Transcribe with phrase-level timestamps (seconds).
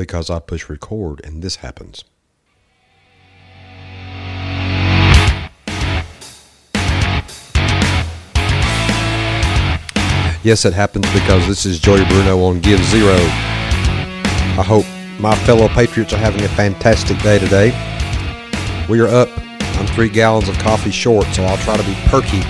[0.00, 2.04] because I push record and this happens.
[10.42, 13.12] Yes, it happens because this is Joey Bruno on Give Zero.
[13.12, 14.86] I hope
[15.20, 17.68] my fellow Patriots are having a fantastic day today.
[18.88, 19.28] We are up.
[19.78, 22.40] I'm three gallons of coffee short, so I'll try to be perky.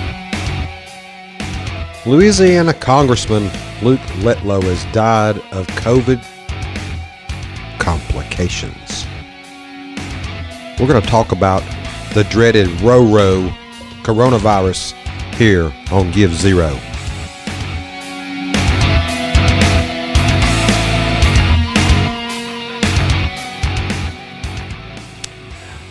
[2.09, 3.43] Louisiana Congressman
[3.81, 6.23] Luke Letlow has died of COVID
[7.91, 9.05] complications.
[10.79, 11.61] We're going to talk about
[12.13, 13.49] the dreaded RoRo
[14.03, 14.93] coronavirus
[15.35, 16.69] here on Give Zero.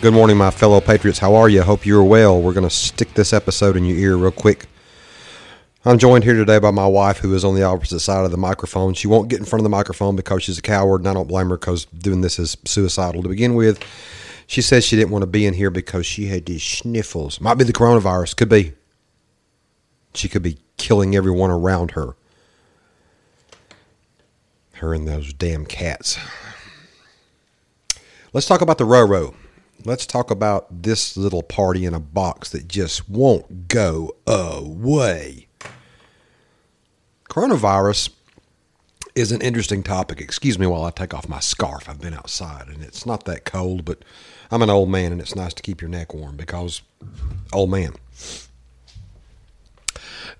[0.01, 1.19] Good morning, my fellow Patriots.
[1.19, 1.61] How are you?
[1.61, 2.41] Hope you're well.
[2.41, 4.65] We're going to stick this episode in your ear real quick.
[5.83, 8.37] I'm joined here today by my wife, who is on the opposite side of the
[8.37, 8.93] microphone.
[8.93, 11.27] She won't get in front of the microphone because she's a coward, and I don't
[11.27, 13.83] blame her because doing this is suicidal to begin with.
[14.45, 17.41] She says she didn't want to be in here because she had these sniffles.
[17.41, 18.35] Might be the coronavirus.
[18.35, 18.73] Could be.
[20.13, 22.15] She could be killing everyone around her.
[24.73, 26.19] Her and those damn cats.
[28.33, 29.33] Let's talk about the RoRo
[29.83, 35.47] let's talk about this little party in a box that just won't go away.
[37.31, 38.09] Coronavirus
[39.15, 40.19] is an interesting topic.
[40.19, 41.87] Excuse me while I take off my scarf.
[41.87, 44.03] I've been outside and it's not that cold, but
[44.51, 46.81] I'm an old man and it's nice to keep your neck warm because
[47.53, 47.93] old man.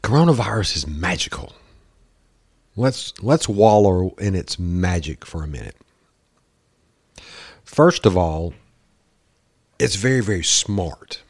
[0.04, 1.54] Coronavirus is magical.
[2.76, 5.78] Let's let's wallow in its magic for a minute.
[7.64, 8.54] First of all,
[9.80, 11.22] it's very, very smart.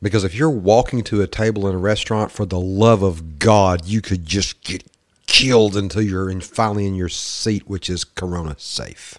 [0.00, 3.86] Because if you're walking to a table in a restaurant, for the love of God,
[3.86, 4.84] you could just get
[5.26, 9.18] killed until you're in, finally in your seat, which is Corona safe.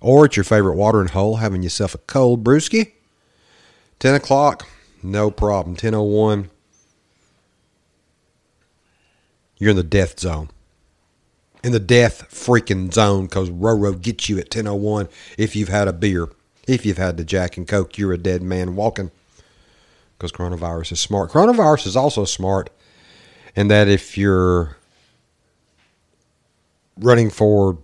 [0.00, 2.92] Or at your favorite watering hole, having yourself a cold brewski.
[3.98, 4.66] 10 o'clock,
[5.02, 5.76] no problem.
[5.76, 6.48] 10.01,
[9.58, 10.48] you're in the death zone
[11.62, 15.92] in the death freaking zone because Roro gets you at 1001 if you've had a
[15.92, 16.28] beer.
[16.70, 19.10] If you've had the Jack and Coke, you're a dead man walking
[20.16, 21.32] because coronavirus is smart.
[21.32, 22.70] Coronavirus is also smart
[23.56, 24.76] in that if you're
[26.96, 27.76] running for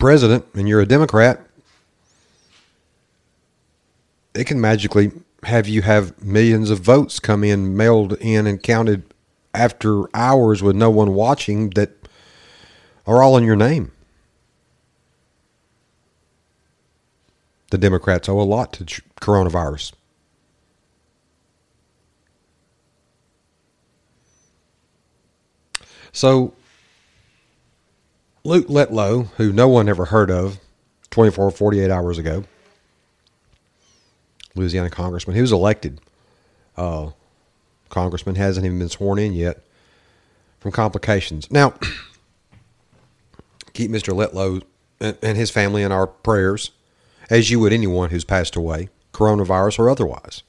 [0.00, 1.46] president and you're a Democrat,
[4.34, 5.12] it can magically
[5.44, 9.04] have you have millions of votes come in, mailed in, and counted
[9.54, 11.92] after hours with no one watching that
[13.06, 13.92] are all in your name.
[17.72, 19.92] The Democrats owe a lot to coronavirus.
[26.12, 26.52] So,
[28.44, 30.58] Luke Letlow, who no one ever heard of
[31.12, 32.44] 24, 48 hours ago,
[34.54, 35.98] Louisiana congressman, he was elected.
[36.76, 37.12] Uh,
[37.88, 39.64] congressman hasn't even been sworn in yet
[40.60, 41.50] from complications.
[41.50, 41.72] Now,
[43.72, 44.12] keep Mr.
[44.12, 44.62] Letlow
[45.00, 46.72] and his family in our prayers,
[47.32, 50.42] as you would anyone who's passed away, coronavirus or otherwise.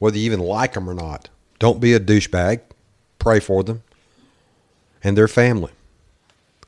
[0.00, 1.28] Whether you even like them or not,
[1.60, 2.60] don't be a douchebag.
[3.20, 3.84] Pray for them
[5.04, 5.70] and their family.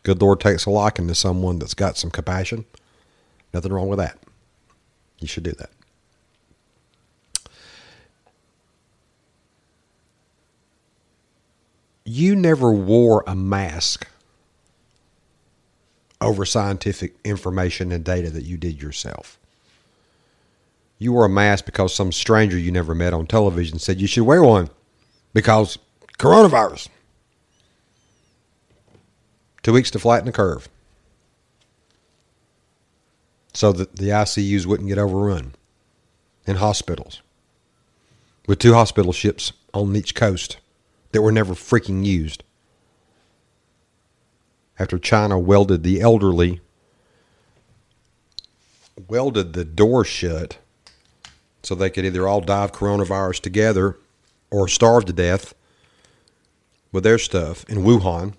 [0.05, 2.65] Good Lord takes a liking to someone that's got some compassion.
[3.53, 4.17] Nothing wrong with that.
[5.19, 5.71] You should do that.
[12.05, 14.07] You never wore a mask
[16.21, 19.39] over scientific information and data that you did yourself.
[20.99, 24.25] You wore a mask because some stranger you never met on television said you should
[24.25, 24.71] wear one
[25.33, 25.79] because
[26.19, 26.89] coronavirus.
[29.63, 30.69] Two weeks to flatten the curve
[33.53, 35.55] so that the ICUs wouldn't get overrun
[36.47, 37.23] in hospitals
[38.47, 40.59] with two hospital ships on each coast
[41.13, 42.44] that were never freaking used
[44.79, 46.61] after China welded the elderly,
[49.09, 50.59] welded the door shut
[51.63, 53.97] so they could either all die of coronavirus together
[54.51, 55.55] or starve to death
[56.93, 58.35] with their stuff in Wuhan,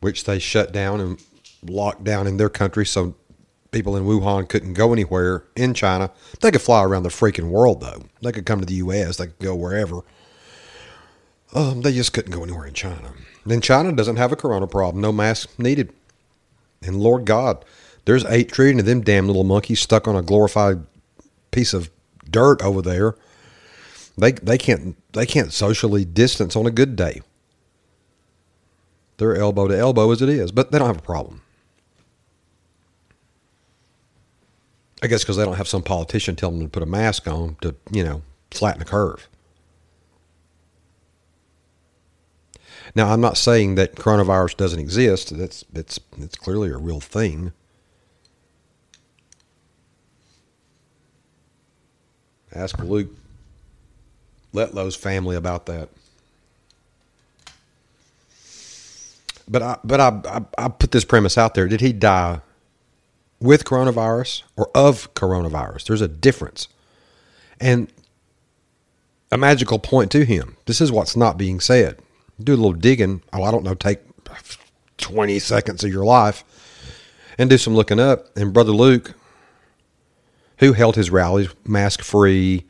[0.00, 1.22] which they shut down and
[1.62, 3.14] locked down in their country so
[3.70, 6.10] people in Wuhan couldn't go anywhere in China.
[6.40, 8.02] They could fly around the freaking world, though.
[8.22, 10.00] They could come to the U.S., they could go wherever.
[11.54, 13.12] Um, they just couldn't go anywhere in China.
[13.46, 15.92] Then China doesn't have a corona problem, no mask needed.
[16.82, 17.64] And Lord God,
[18.04, 20.84] there's eight trillion of them damn little monkeys stuck on a glorified
[21.50, 21.90] piece of
[22.30, 23.14] dirt over there.
[24.16, 27.22] They they can't they can't socially distance on a good day.
[29.16, 31.42] They're elbow to elbow as it is, but they don't have a problem.
[35.02, 37.56] I guess because they don't have some politician telling them to put a mask on
[37.60, 39.28] to, you know, flatten the curve.
[42.94, 45.36] Now, I'm not saying that coronavirus doesn't exist.
[45.36, 47.52] That's it's it's clearly a real thing.
[52.54, 53.10] Ask Luke
[54.54, 55.88] Letlow's family about that.
[59.46, 61.68] But I but I, I I put this premise out there.
[61.68, 62.40] Did he die
[63.40, 65.86] with coronavirus or of coronavirus?
[65.86, 66.68] There's a difference.
[67.60, 67.92] And
[69.30, 70.56] a magical point to him.
[70.66, 71.98] This is what's not being said
[72.42, 73.22] do a little digging.
[73.32, 74.00] Oh, I don't know, take
[74.98, 76.44] 20 seconds of your life
[77.38, 78.36] and do some looking up.
[78.36, 79.14] And Brother Luke,
[80.58, 82.64] who held his rallies mask free,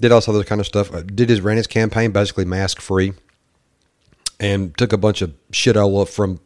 [0.00, 2.80] did all this other kind of stuff, uh, did his ran his campaign basically mask
[2.80, 3.14] free,
[4.38, 6.40] and took a bunch of shit all up from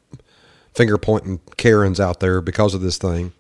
[0.73, 3.33] finger pointing Karens out there because of this thing,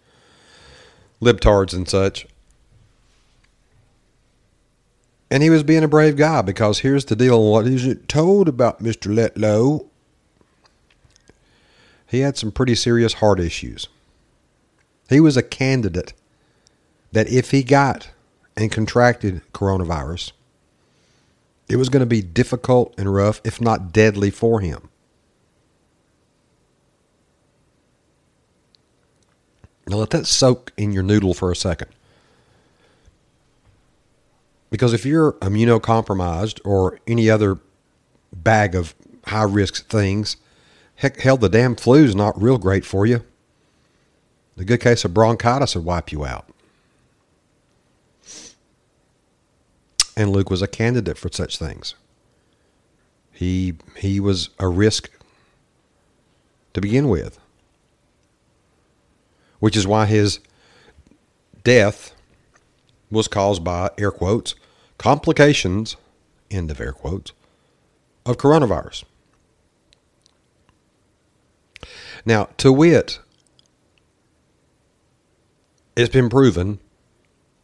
[1.23, 2.27] libtards and such.
[5.31, 8.49] And he was being a brave guy because here's the deal what is it told
[8.49, 9.15] about Mr.
[9.15, 9.87] Letlow?
[12.07, 13.89] He had some pretty serious heart issues.
[15.09, 16.13] He was a candidate
[17.13, 18.11] that if he got
[18.57, 20.33] and contracted coronavirus,
[21.69, 24.89] it was going to be difficult and rough, if not deadly, for him.
[29.87, 31.91] Now let that soak in your noodle for a second.
[34.71, 37.59] Because if you're immunocompromised or any other
[38.33, 38.95] bag of
[39.27, 40.37] high risk things,
[40.95, 43.25] heck, hell, the damn flu's not real great for you.
[44.57, 46.47] The good case of bronchitis would wipe you out.
[50.17, 51.95] And Luke was a candidate for such things.
[53.33, 55.11] He he was a risk
[56.75, 57.39] to begin with.
[59.61, 60.41] Which is why his
[61.65, 62.15] death
[63.11, 64.55] was caused by, air quotes,
[64.99, 65.97] complications,
[66.51, 67.33] end of air quotes,
[68.25, 69.05] of coronavirus.
[72.25, 73.19] Now, to wit,
[75.97, 76.79] it's been proven,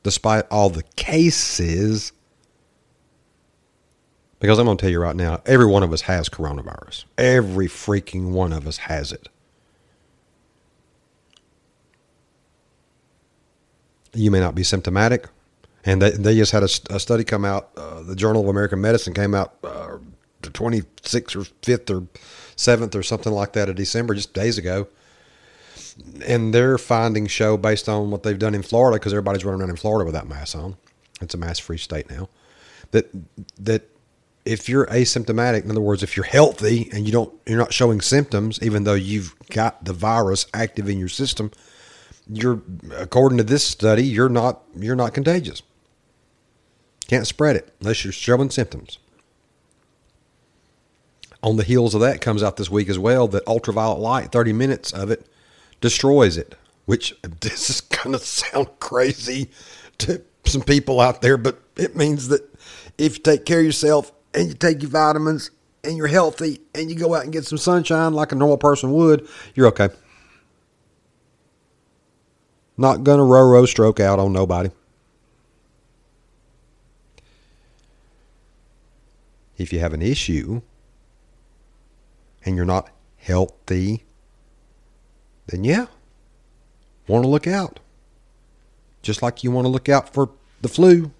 [0.02, 2.12] despite all the cases,
[4.40, 7.04] because I'm going to tell you right now, every one of us has coronavirus.
[7.16, 9.28] Every freaking one of us has it.
[14.12, 15.28] You may not be symptomatic,
[15.86, 17.70] and they, they just had a, a study come out.
[17.76, 19.96] Uh, the Journal of American Medicine came out uh,
[20.42, 22.06] the 26th or 5th or
[22.56, 24.88] 7th or something like that of December, just days ago.
[26.26, 29.70] And their findings show, based on what they've done in Florida, because everybody's running around
[29.70, 30.76] in Florida without masks on,
[31.22, 32.28] it's a mask-free state now,
[32.90, 33.08] that
[33.58, 33.88] that
[34.44, 38.00] if you're asymptomatic, in other words, if you're healthy and you don't, you're not showing
[38.00, 41.50] symptoms, even though you've got the virus active in your system,
[42.28, 42.62] you're,
[42.94, 45.62] according to this study, you're not, you're not contagious.
[47.08, 48.98] Can't spread it unless you're showing symptoms.
[51.42, 54.52] On the heels of that comes out this week as well that ultraviolet light, 30
[54.52, 55.26] minutes of it,
[55.80, 56.56] destroys it,
[56.86, 59.50] which this is going to sound crazy
[59.98, 62.42] to some people out there, but it means that
[62.98, 65.50] if you take care of yourself and you take your vitamins
[65.84, 68.92] and you're healthy and you go out and get some sunshine like a normal person
[68.92, 69.88] would, you're okay.
[72.76, 74.70] Not going to row row stroke out on nobody.
[79.56, 80.62] If you have an issue
[82.44, 84.04] and you're not healthy,
[85.46, 85.86] then yeah,
[87.06, 87.80] want to look out.
[89.02, 91.12] Just like you want to look out for the flu.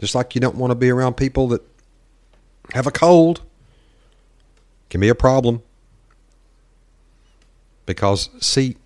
[0.00, 1.62] Just like you don't want to be around people that
[2.72, 3.42] have a cold.
[4.90, 5.62] Can be a problem.
[7.86, 8.76] Because, see,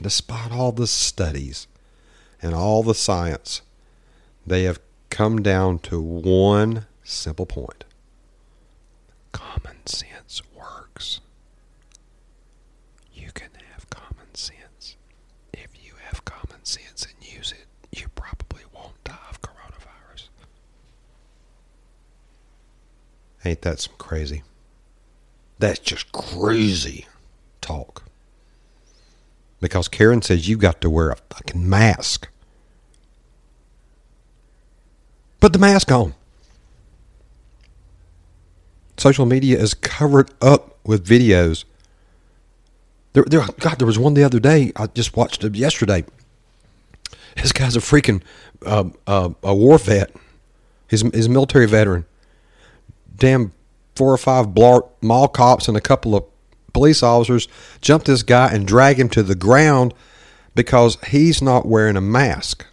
[0.00, 1.66] despite all the studies
[2.42, 3.62] and all the science,
[4.46, 4.80] they have
[5.14, 7.84] come down to one simple point
[9.30, 11.20] common sense works.
[13.12, 14.96] You can have common sense.
[15.52, 17.66] If you have common sense and use it,
[17.96, 20.30] you probably won't die of coronavirus.
[23.44, 24.42] Ain't that some crazy?
[25.60, 27.06] That's just crazy
[27.60, 28.02] talk.
[29.60, 32.28] Because Karen says you got to wear a fucking mask.
[35.44, 36.14] Put the mask on.
[38.96, 41.66] Social media is covered up with videos.
[43.12, 44.72] There, there, God, there was one the other day.
[44.74, 46.06] I just watched it yesterday.
[47.36, 48.22] This guy's a freaking
[48.64, 50.16] uh, uh, a war vet.
[50.88, 52.06] He's, he's a military veteran.
[53.14, 53.52] Damn
[53.96, 56.24] four or five mall cops and a couple of
[56.72, 57.48] police officers
[57.82, 59.92] jump this guy and drag him to the ground
[60.54, 62.64] because he's not wearing a mask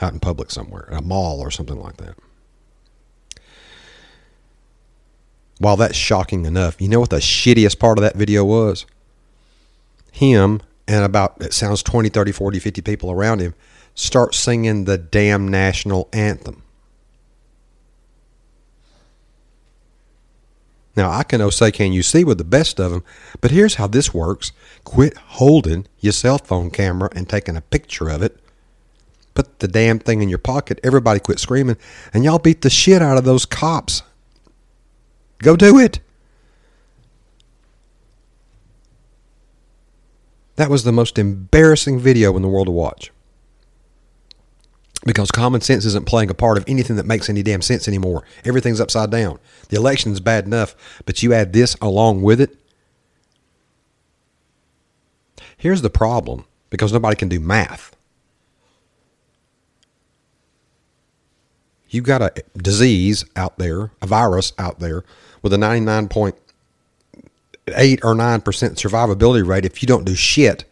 [0.00, 2.16] out in public somewhere, a mall or something like that.
[5.58, 8.86] While that's shocking enough, you know what the shittiest part of that video was?
[10.10, 13.54] Him and about, it sounds 20, 30, 40, 50 people around him
[13.94, 16.62] start singing the damn national anthem.
[20.96, 23.02] Now, I can say, can you see with the best of them,
[23.40, 24.52] but here's how this works.
[24.84, 28.38] Quit holding your cell phone camera and taking a picture of it.
[29.34, 30.78] Put the damn thing in your pocket.
[30.82, 31.76] Everybody quit screaming,
[32.12, 34.02] and y'all beat the shit out of those cops.
[35.38, 36.00] Go do it.
[40.56, 43.10] That was the most embarrassing video in the world to watch
[45.04, 48.24] because common sense isn't playing a part of anything that makes any damn sense anymore.
[48.44, 49.38] Everything's upside down.
[49.68, 50.74] The election's bad enough,
[51.04, 52.56] but you add this along with it.
[55.56, 57.93] Here's the problem because nobody can do math.
[61.94, 65.04] You've got a disease out there, a virus out there
[65.42, 66.34] with a 99.8
[68.02, 70.64] or 9% survivability rate if you don't do shit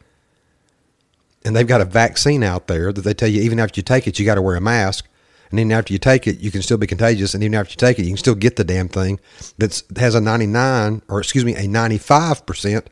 [1.45, 4.07] and they've got a vaccine out there that they tell you even after you take
[4.07, 5.09] it, you got to wear a mask.
[5.51, 7.35] And then after you take it, you can still be contagious.
[7.35, 9.21] And even after you take it, you can still get the damn thing
[9.59, 12.87] that has a 99 or excuse me, a 95%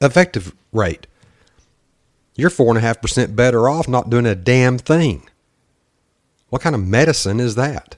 [0.00, 1.06] effective rate.
[2.34, 5.28] You're four and a half percent better off not doing a damn thing.
[6.56, 7.96] What kind of medicine is that?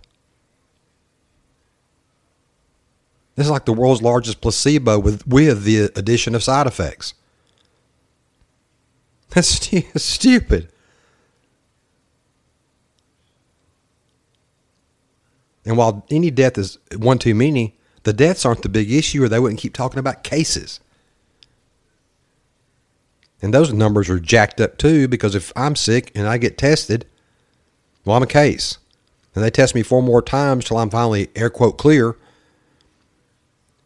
[3.36, 7.14] This is like the world's largest placebo with, with the addition of side effects.
[9.30, 10.72] That's stu- stupid.
[15.64, 19.28] And while any death is one too many, the deaths aren't the big issue, or
[19.28, 20.80] they wouldn't keep talking about cases.
[23.40, 27.06] And those numbers are jacked up too, because if I'm sick and I get tested,
[28.08, 28.78] well, I'm a case.
[29.34, 32.16] And they test me four more times till I'm finally air quote clear.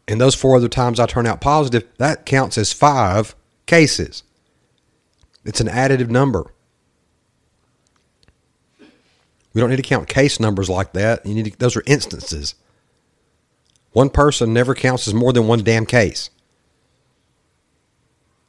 [0.06, 3.34] And those four other times I turn out positive, that counts as five
[3.66, 4.22] cases.
[5.44, 6.54] It's an additive number.
[9.52, 11.26] We don't need to count case numbers like that.
[11.26, 12.54] You need to, those are instances.
[13.90, 16.30] One person never counts as more than one damn case.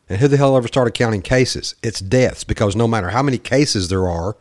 [0.08, 1.74] And who the hell ever started counting cases?
[1.82, 4.38] It's deaths because no matter how many cases there are,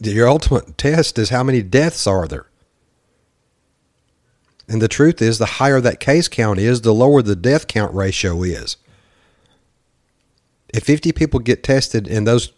[0.00, 2.46] your ultimate test is how many deaths are there.
[4.68, 7.94] And the truth is, the higher that case count is, the lower the death count
[7.94, 8.76] ratio is.
[10.68, 12.52] If 50 people get tested and those,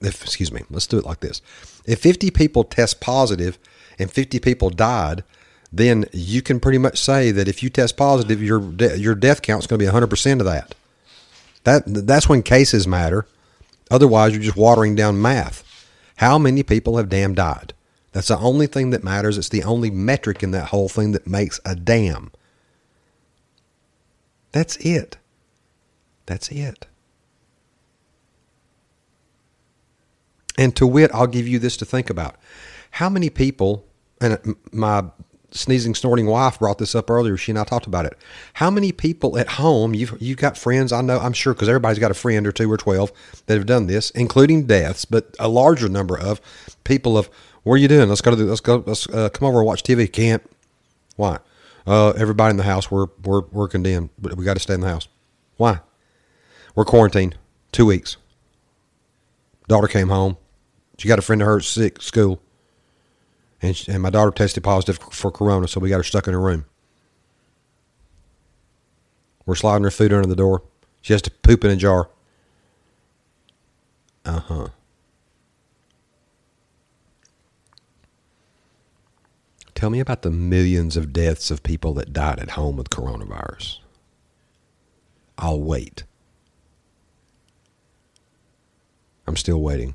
[0.00, 1.42] if, excuse me, let's do it like this.
[1.84, 3.58] If 50 people test positive
[3.98, 5.24] and 50 people died,
[5.72, 9.42] then you can pretty much say that if you test positive, your de- your death
[9.42, 10.74] count is going to be 100% of that.
[11.64, 13.26] That that's when cases matter.
[13.90, 15.64] Otherwise, you're just watering down math.
[16.16, 17.74] How many people have damn died?
[18.12, 19.36] That's the only thing that matters.
[19.36, 22.32] It's the only metric in that whole thing that makes a damn.
[24.52, 25.18] That's it.
[26.24, 26.86] That's it.
[30.58, 32.36] And to wit, I'll give you this to think about.
[32.92, 33.84] How many people,
[34.20, 35.04] and my
[35.56, 37.36] sneezing, snorting wife brought this up earlier.
[37.36, 38.16] She and I talked about it.
[38.54, 41.98] How many people at home, you've, you've got friends, I know, I'm sure, because everybody's
[41.98, 43.12] got a friend or two or 12
[43.46, 46.40] that have done this, including deaths, but a larger number of
[46.84, 47.28] people of,
[47.66, 48.08] what are you doing?
[48.08, 48.84] Let's go to the, let's go.
[48.86, 50.10] Let's uh, come over and watch TV.
[50.10, 50.40] Can't.
[51.16, 51.40] Why?
[51.84, 52.92] Uh, everybody in the house.
[52.92, 54.10] We're we're we're condemned.
[54.20, 55.08] But we got to stay in the house.
[55.56, 55.80] Why?
[56.76, 57.36] We're quarantined.
[57.72, 58.18] Two weeks.
[59.66, 60.36] Daughter came home.
[60.96, 62.40] She got a friend of hers sick school,
[63.62, 66.34] and she, and my daughter tested positive for corona, so we got her stuck in
[66.34, 66.64] her room.
[69.44, 70.62] We're sliding her food under the door.
[71.00, 72.10] She has to poop in a jar.
[74.24, 74.68] Uh huh.
[79.76, 83.78] Tell me about the millions of deaths of people that died at home with coronavirus.
[85.38, 86.04] I'll wait.
[89.26, 89.94] I'm still waiting.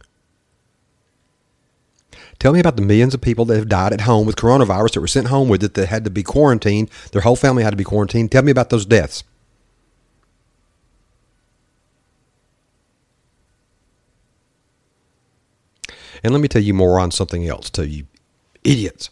[2.42, 5.02] Tell me about the millions of people that have died at home with coronavirus that
[5.02, 6.90] were sent home with it that had to be quarantined.
[7.12, 8.32] Their whole family had to be quarantined.
[8.32, 9.24] Tell me about those deaths.
[16.24, 18.08] And let me tell you more on something else, to you
[18.64, 19.12] idiots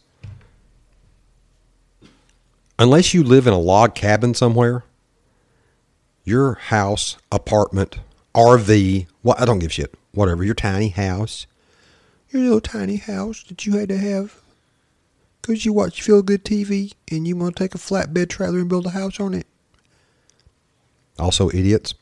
[2.80, 4.84] unless you live in a log cabin somewhere,
[6.24, 8.00] your house, apartment,
[8.34, 11.46] RV, what I don't give shit, whatever, your tiny house,
[12.32, 14.42] your little tiny house that you had to have
[15.42, 18.70] because you watch Feel Good TV and you want to take a flatbed trailer and
[18.70, 19.48] build a house on it.
[21.18, 21.94] Also, idiots.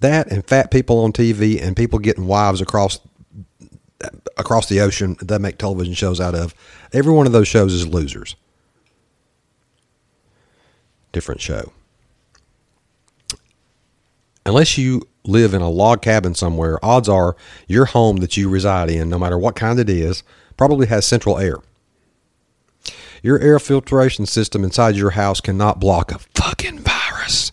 [0.00, 2.98] That and fat people on TV and people getting wives across
[4.36, 6.54] across the ocean that make television shows out of.
[6.92, 8.36] Every one of those shows is losers.
[11.12, 11.72] Different show.
[14.44, 18.90] Unless you live in a log cabin somewhere, odds are your home that you reside
[18.90, 20.22] in, no matter what kind it is,
[20.56, 21.56] probably has central air.
[23.22, 27.52] Your air filtration system inside your house cannot block a fucking virus.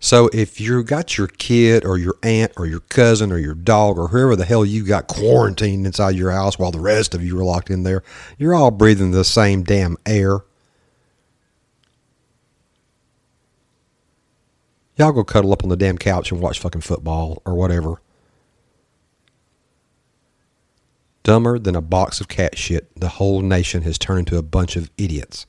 [0.00, 3.98] So if you got your kid or your aunt or your cousin or your dog
[3.98, 7.38] or whoever the hell you got quarantined inside your house while the rest of you
[7.38, 8.02] are locked in there,
[8.36, 10.40] you're all breathing the same damn air.
[14.96, 18.00] Y'all go cuddle up on the damn couch and watch fucking football or whatever.
[21.24, 24.76] Dumber than a box of cat shit, the whole nation has turned into a bunch
[24.76, 25.46] of idiots.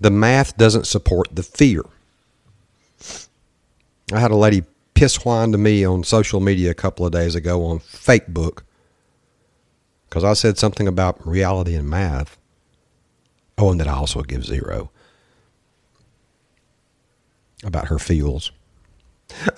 [0.00, 1.82] The math doesn't support the fear.
[4.12, 4.62] I had a lady
[4.94, 8.62] piss whine to me on social media a couple of days ago on Facebook
[10.08, 12.38] because I said something about reality and math.
[13.58, 14.90] Oh, and that I also give zero
[17.64, 18.52] about her feels.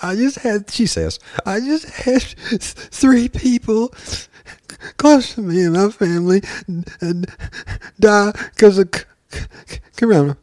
[0.03, 3.95] I just had, she says, I just had three people
[4.99, 6.43] close to me and my family
[7.99, 8.91] die because of
[9.97, 10.37] corona.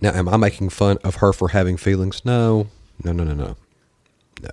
[0.00, 2.24] Now, am I making fun of her for having feelings?
[2.24, 2.68] No,
[3.04, 3.56] no, no, no, no.
[4.42, 4.50] No.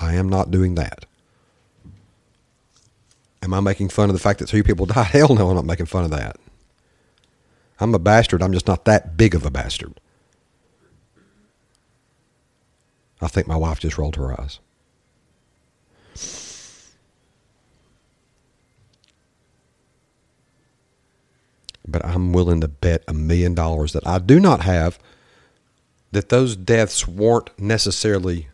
[0.00, 1.04] I am not doing that.
[3.42, 5.06] Am I making fun of the fact that three people died?
[5.06, 6.36] Hell no, I'm not making fun of that.
[7.80, 8.42] I'm a bastard.
[8.42, 10.00] I'm just not that big of a bastard.
[13.20, 14.60] I think my wife just rolled her eyes.
[21.86, 24.98] But I'm willing to bet a million dollars that I do not have
[26.12, 28.48] that those deaths weren't necessarily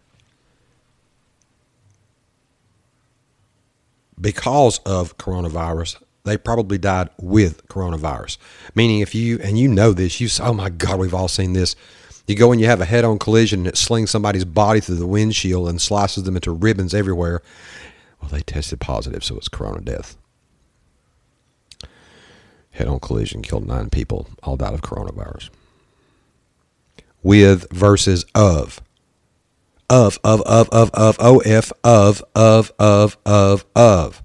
[4.21, 8.39] because of coronavirus they probably died with coronavirus.
[8.77, 11.75] Meaning, if you, and you know this, you oh my God, we've all seen this.
[12.29, 14.97] You go and you have a head on collision and it slings somebody's body through
[14.97, 17.43] the windshield and slices them into ribbons everywhere.
[18.21, 20.17] Well, they tested positive, so it's corona death.
[22.71, 25.51] Head on collision killed nine people, all died of coronavirus.
[27.25, 28.81] With versus of.
[29.89, 34.23] Of, of, of, of, of, of, of, of, of, of, of.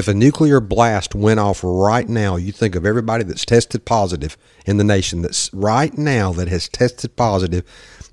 [0.00, 4.38] If a nuclear blast went off right now, you think of everybody that's tested positive
[4.64, 7.64] in the nation that's right now that has tested positive,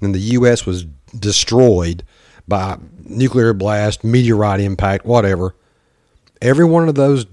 [0.02, 0.66] and the U.S.
[0.66, 0.84] was
[1.18, 2.04] destroyed
[2.46, 5.56] by nuclear blast, meteorite impact, whatever.
[6.42, 7.26] Every one of those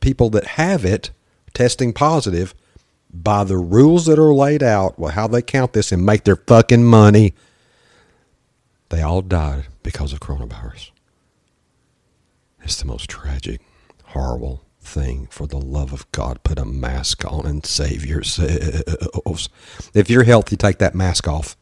[0.00, 1.10] people that have it
[1.52, 2.54] testing positive,
[3.12, 6.36] by the rules that are laid out, well, how they count this and make their
[6.36, 7.34] fucking money,
[8.88, 10.92] they all died because of coronavirus.
[12.62, 13.60] It's the most tragic
[14.08, 15.28] horrible thing.
[15.30, 19.48] For the love of God, put a mask on and save yourselves.
[19.94, 21.56] If you're healthy, take that mask off.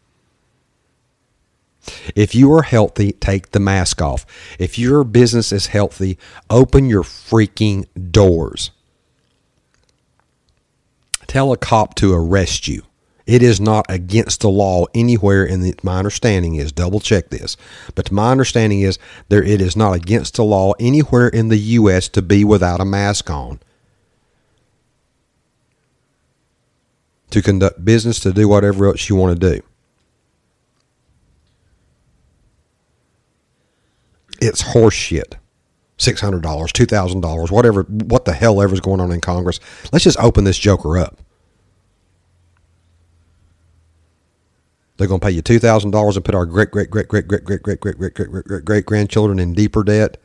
[2.14, 4.26] If you are healthy, take the mask off.
[4.58, 6.18] If your business is healthy,
[6.50, 8.70] open your freaking doors.
[11.26, 12.82] Tell a cop to arrest you.
[13.26, 17.56] It is not against the law anywhere in my understanding is double check this,
[17.96, 22.08] but my understanding is there it is not against the law anywhere in the US
[22.10, 23.58] to be without a mask on.
[27.30, 29.62] To conduct business, to do whatever else you want to do.
[34.40, 35.34] It's horseshit.
[35.98, 39.60] $600, $2,000, whatever, what the hell ever's going on in Congress.
[39.92, 41.18] Let's just open this joker up.
[44.96, 47.26] They're going to pay you two thousand dollars and put our great great great great
[47.26, 50.16] great great great great great great great great grandchildren in deeper debt.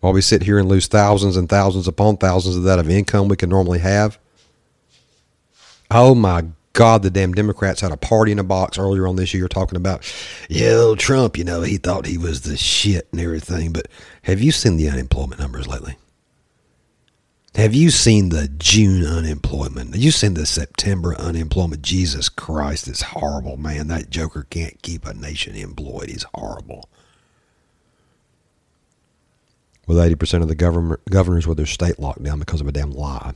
[0.00, 3.28] While we sit here and lose thousands and thousands upon thousands of that of income
[3.28, 4.18] we can normally have.
[5.90, 9.34] Oh my God, the damn Democrats had a party in a box earlier on this
[9.34, 10.10] year talking about,
[10.48, 13.72] yeah, Trump, you know, he thought he was the shit and everything.
[13.72, 13.88] But
[14.22, 15.96] have you seen the unemployment numbers lately?
[17.56, 19.94] Have you seen the June unemployment?
[19.94, 21.82] Have you seen the September unemployment?
[21.82, 23.88] Jesus Christ, it's horrible, man.
[23.88, 26.10] That joker can't keep a nation employed.
[26.10, 26.88] He's horrible.
[29.86, 32.92] With 80% of the governor, governors with their state locked down because of a damn
[32.92, 33.34] lie.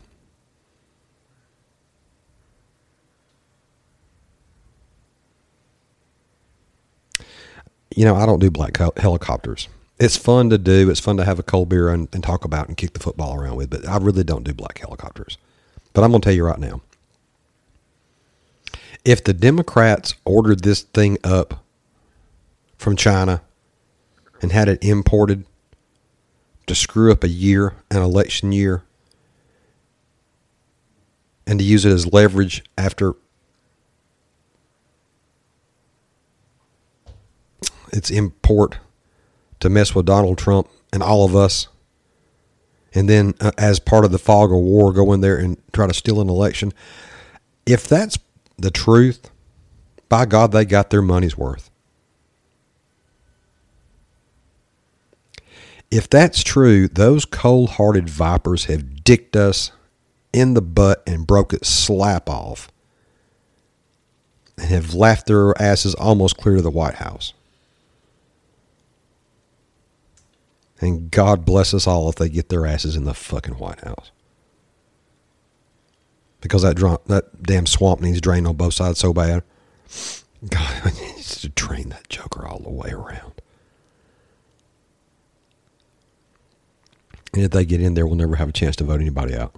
[7.95, 9.69] You know, I don't do black helicopters.
[9.99, 10.91] It's fun to do.
[10.91, 13.37] It's fun to have a cold beer and, and talk about and kick the football
[13.37, 15.39] around with, but I really don't do black helicopters.
[15.93, 16.81] But I'm going to tell you right now
[19.05, 21.65] if the Democrats ordered this thing up
[22.79, 23.43] from China
[24.41, 25.45] and had it imported
[26.67, 28.83] to screw up a year, an election year,
[31.47, 33.15] and to use it as leverage after
[37.93, 38.79] its import
[39.65, 41.69] to mess with Donald Trump and all of us.
[42.93, 45.87] And then, uh, as part of the fog of war, go in there and try
[45.87, 46.71] to steal an election.
[47.65, 48.19] If that's
[48.59, 49.31] the truth,
[50.11, 51.71] by God, they got their money's worth.
[55.91, 59.73] If that's true, those cold hearted vipers have dicked us
[60.35, 62.71] in the butt and broke it slap off
[64.59, 67.33] and have laughed their asses almost clear to the White House.
[70.85, 74.11] And God bless us all if they get their asses in the fucking White House.
[76.43, 79.43] Because that dr- that damn swamp needs drained on both sides so bad.
[80.47, 83.33] God needs to drain that joker all the way around.
[87.33, 89.55] And if they get in there, we'll never have a chance to vote anybody out.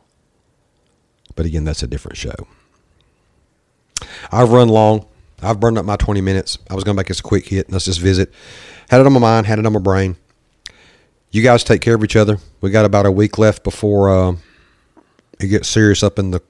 [1.35, 2.47] But again, that's a different show.
[4.31, 5.07] I've run long.
[5.43, 6.57] I've burned up my 20 minutes.
[6.71, 7.71] I was going to make this a quick hit.
[7.71, 8.33] Let's just visit.
[8.89, 10.17] Had it on my mind, had it on my brain.
[11.31, 12.39] You guys take care of each other.
[12.61, 14.37] We got about a week left before uh,
[15.39, 16.41] it gets serious up in the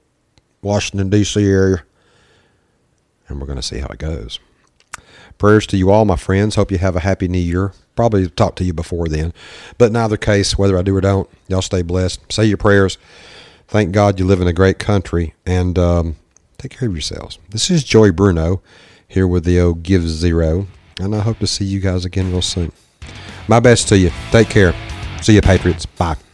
[0.61, 1.43] Washington, D.C.
[1.43, 1.83] area.
[3.27, 4.39] And we're going to see how it goes.
[5.37, 6.55] Prayers to you all, my friends.
[6.55, 7.73] Hope you have a happy new year.
[7.95, 9.33] Probably talk to you before then.
[9.77, 12.31] But in either case, whether I do or don't, y'all stay blessed.
[12.31, 12.97] Say your prayers.
[13.67, 15.35] Thank God you live in a great country.
[15.45, 16.15] And um,
[16.57, 17.37] take care of yourselves.
[17.49, 18.61] This is Joey Bruno
[19.07, 20.67] here with the old Give Zero.
[20.99, 22.71] And I hope to see you guys again real soon.
[23.47, 24.11] My best to you.
[24.31, 24.73] Take care.
[25.21, 25.85] See you, Patriots.
[25.85, 26.26] Bye.